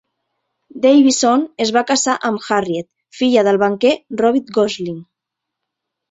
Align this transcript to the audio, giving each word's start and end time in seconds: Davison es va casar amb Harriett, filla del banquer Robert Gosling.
Davison 0.83 1.41
es 1.65 1.71
va 1.75 1.83
casar 1.91 2.15
amb 2.29 2.47
Harriett, 2.55 2.87
filla 3.17 3.43
del 3.49 3.59
banquer 3.65 3.91
Robert 4.23 4.49
Gosling. 4.57 4.97